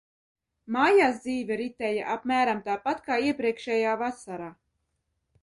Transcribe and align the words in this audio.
Mājās 0.77 1.19
dzīve 1.25 1.57
ritēja 1.61 2.07
apmēram 2.15 2.63
tāpat 2.71 3.05
kā 3.11 3.19
iepriekšējā 3.27 3.95
vasarā. 4.05 4.51